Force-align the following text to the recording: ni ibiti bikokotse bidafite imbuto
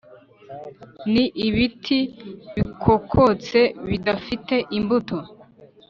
ni 1.11 1.25
ibiti 1.47 1.99
bikokotse 2.55 3.59
bidafite 3.89 4.55
imbuto 4.77 5.17